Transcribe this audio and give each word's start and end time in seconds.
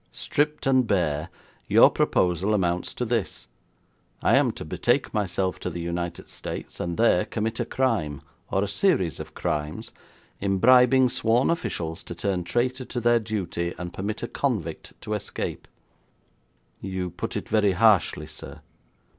Stripped 0.11 0.65
and 0.65 0.87
bare, 0.87 1.29
your 1.67 1.91
proposal 1.91 2.55
amounts 2.55 2.91
to 2.95 3.05
this. 3.05 3.45
I 4.23 4.35
am 4.35 4.49
to 4.53 4.65
betake 4.65 5.13
myself 5.13 5.59
to 5.59 5.69
the 5.69 5.79
United 5.79 6.27
States, 6.27 6.79
and 6.79 6.97
there 6.97 7.23
commit 7.23 7.59
a 7.59 7.65
crime, 7.65 8.21
or 8.49 8.63
a 8.63 8.67
series 8.67 9.19
of 9.19 9.35
crimes, 9.35 9.91
in 10.39 10.57
bribing 10.57 11.07
sworn 11.07 11.51
officials 11.51 12.01
to 12.05 12.15
turn 12.15 12.43
traitor 12.43 12.85
to 12.85 12.99
their 12.99 13.19
duty 13.19 13.75
and 13.77 13.93
permit 13.93 14.23
a 14.23 14.27
convict 14.27 14.93
to 15.01 15.13
escape.' 15.13 15.67
'You 16.81 17.11
put 17.11 17.37
it 17.37 17.47
very 17.47 17.73
harshly, 17.73 18.25
sir. 18.25 18.61